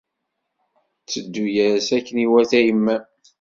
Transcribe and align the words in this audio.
Tteddu-as 1.01 1.87
akken 1.97 2.17
iwata 2.25 2.57
i 2.59 2.65
yemma-m. 2.67 3.03